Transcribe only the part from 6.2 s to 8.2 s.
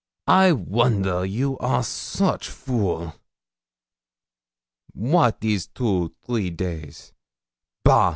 three days? Bah!